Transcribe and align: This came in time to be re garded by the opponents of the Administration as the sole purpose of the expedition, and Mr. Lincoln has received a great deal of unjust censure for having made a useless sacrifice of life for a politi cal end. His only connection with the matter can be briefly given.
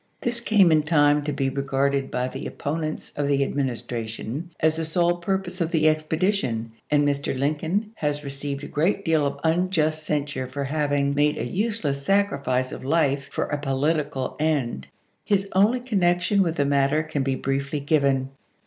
This 0.19 0.39
came 0.39 0.71
in 0.71 0.81
time 0.81 1.21
to 1.25 1.31
be 1.31 1.51
re 1.51 1.61
garded 1.63 2.09
by 2.09 2.27
the 2.27 2.47
opponents 2.47 3.11
of 3.15 3.27
the 3.27 3.43
Administration 3.43 4.49
as 4.59 4.75
the 4.77 4.83
sole 4.83 5.17
purpose 5.17 5.61
of 5.61 5.69
the 5.69 5.87
expedition, 5.87 6.71
and 6.89 7.07
Mr. 7.07 7.37
Lincoln 7.37 7.91
has 7.97 8.23
received 8.23 8.63
a 8.63 8.67
great 8.67 9.05
deal 9.05 9.27
of 9.27 9.39
unjust 9.43 10.03
censure 10.03 10.47
for 10.47 10.63
having 10.63 11.13
made 11.13 11.37
a 11.37 11.45
useless 11.45 12.03
sacrifice 12.03 12.71
of 12.71 12.83
life 12.83 13.29
for 13.31 13.45
a 13.45 13.61
politi 13.61 14.11
cal 14.11 14.35
end. 14.39 14.87
His 15.23 15.47
only 15.53 15.79
connection 15.79 16.41
with 16.41 16.55
the 16.55 16.65
matter 16.65 17.03
can 17.03 17.21
be 17.21 17.35
briefly 17.35 17.79
given. 17.79 18.29